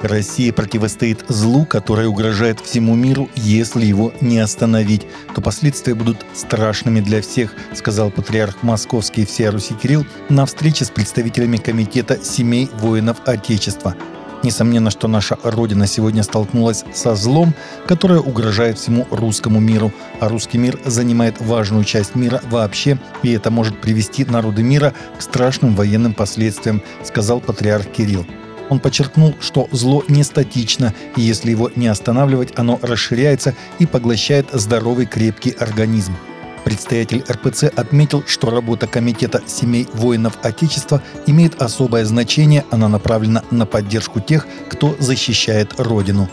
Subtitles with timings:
[0.00, 7.00] Россия противостоит злу, которое угрожает всему миру, если его не остановить, то последствия будут страшными
[7.00, 13.18] для всех, сказал патриарх Московский всея Руси Кирилл на встрече с представителями Комитета семей воинов
[13.26, 13.94] Отечества.
[14.42, 17.54] Несомненно, что наша Родина сегодня столкнулась со злом,
[17.86, 23.50] которое угрожает всему русскому миру, а русский мир занимает важную часть мира вообще, и это
[23.50, 28.24] может привести народы мира к страшным военным последствиям, сказал патриарх Кирилл.
[28.70, 34.46] Он подчеркнул, что зло не статично, и если его не останавливать, оно расширяется и поглощает
[34.52, 36.14] здоровый крепкий организм.
[36.64, 43.66] Предстоятель РПЦ отметил, что работа Комитета семей воинов Отечества имеет особое значение, она направлена на
[43.66, 46.28] поддержку тех, кто защищает Родину.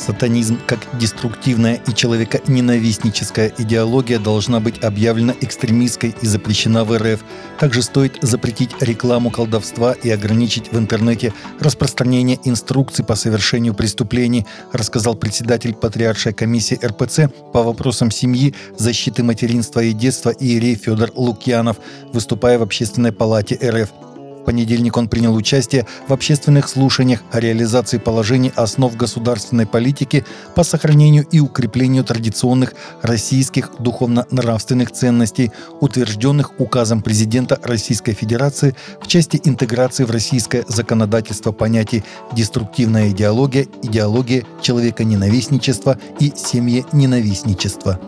[0.00, 7.20] Сатанизм как деструктивная и человеконенавистническая идеология должна быть объявлена экстремистской и запрещена в РФ.
[7.58, 15.16] Также стоит запретить рекламу колдовства и ограничить в интернете распространение инструкций по совершению преступлений, рассказал
[15.16, 21.76] председатель Патриаршей комиссии РПЦ по вопросам семьи, защиты материнства и детства Иерей Федор Лукьянов,
[22.14, 24.09] выступая в Общественной палате РФ.
[24.40, 30.24] В понедельник он принял участие в общественных слушаниях о реализации положений основ государственной политики
[30.54, 39.40] по сохранению и укреплению традиционных российских духовно-нравственных ценностей, утвержденных указом президента Российской Федерации в части
[39.44, 48.00] интеграции в российское законодательство понятий «деструктивная идеология», «идеология человека-ненавистничества» и «семье-ненавистничества».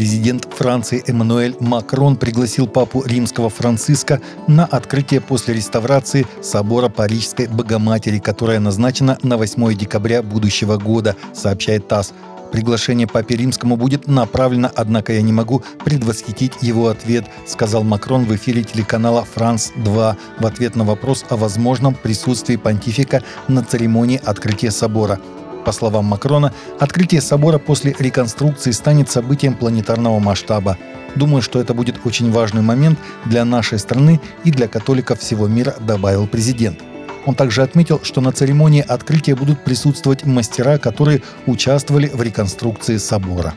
[0.00, 8.18] Президент Франции Эммануэль Макрон пригласил папу римского Франциска на открытие после реставрации собора Парижской Богоматери,
[8.18, 12.14] которая назначена на 8 декабря будущего года, сообщает ТАСС.
[12.50, 18.34] Приглашение папе римскому будет направлено, однако я не могу предвосхитить его ответ, сказал Макрон в
[18.34, 25.20] эфире телеканала «Франс-2» в ответ на вопрос о возможном присутствии понтифика на церемонии открытия собора.
[25.64, 30.78] По словам Макрона, открытие собора после реконструкции станет событием планетарного масштаба.
[31.16, 35.74] Думаю, что это будет очень важный момент для нашей страны и для католиков всего мира,
[35.80, 36.80] добавил президент.
[37.26, 43.54] Он также отметил, что на церемонии открытия будут присутствовать мастера, которые участвовали в реконструкции собора.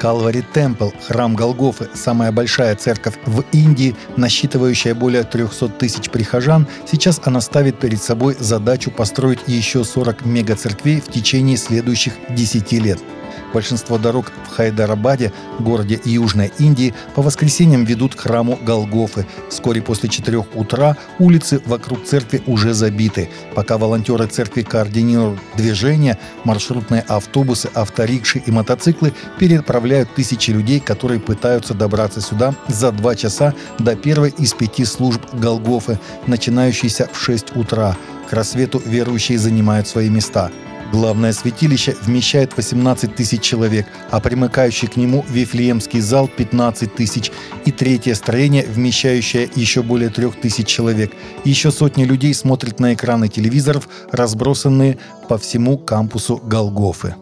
[0.00, 7.20] Калвари Темпл, храм Голгофы, самая большая церковь в Индии, насчитывающая более 300 тысяч прихожан, сейчас
[7.24, 12.98] она ставит перед собой задачу построить еще 40 мегацерквей в течение следующих 10 лет–
[13.52, 19.26] Большинство дорог в Хайдарабаде, городе Южной Индии, по воскресеньям ведут к храму Голгофы.
[19.48, 23.28] Вскоре после 4 утра улицы вокруг церкви уже забиты.
[23.54, 31.74] Пока волонтеры церкви координируют движение, маршрутные автобусы, авторикши и мотоциклы переправляют тысячи людей, которые пытаются
[31.74, 37.96] добраться сюда за два часа до первой из пяти служб Голгофы, начинающейся в 6 утра.
[38.28, 40.50] К рассвету верующие занимают свои места–
[40.92, 47.30] Главное святилище вмещает 18 тысяч человек, а примыкающий к нему Вифлеемский зал 15 тысяч
[47.64, 51.12] и третье строение, вмещающее еще более трех тысяч человек.
[51.44, 57.14] Еще сотни людей смотрят на экраны телевизоров, разбросанные по всему кампусу Голгофы.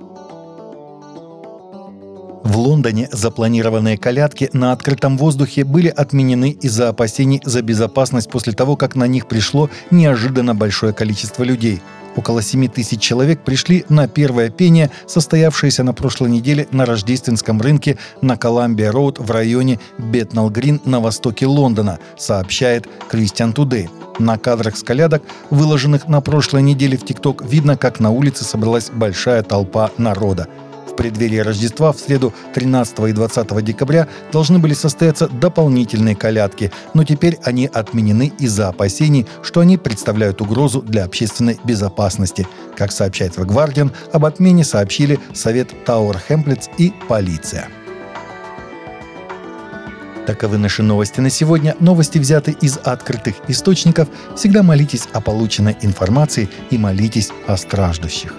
[2.49, 8.75] В Лондоне запланированные колядки на открытом воздухе были отменены из-за опасений за безопасность после того,
[8.75, 11.83] как на них пришло неожиданно большое количество людей–
[12.17, 17.97] Около 7 тысяч человек пришли на первое пение, состоявшееся на прошлой неделе на рождественском рынке
[18.23, 23.89] на Коламбия-Роуд в районе Бетнал-Грин на востоке Лондона, сообщает Christian Today.
[24.19, 28.91] На кадрах с колядок, выложенных на прошлой неделе в ТикТок, видно, как на улице собралась
[28.91, 30.49] большая толпа народа
[30.99, 37.39] преддверии Рождества в среду 13 и 20 декабря должны были состояться дополнительные колядки, но теперь
[37.45, 42.49] они отменены из-за опасений, что они представляют угрозу для общественной безопасности.
[42.77, 47.69] Как сообщает The Guardian, об отмене сообщили Совет Тауэр Хемплетс и полиция.
[50.27, 51.77] Таковы наши новости на сегодня.
[51.79, 54.09] Новости взяты из открытых источников.
[54.37, 58.35] Всегда молитесь о полученной информации и молитесь о страждущих.